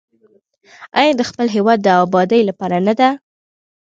[0.99, 3.09] آیا د خپل هیواد د ابادۍ لپاره نه ده؟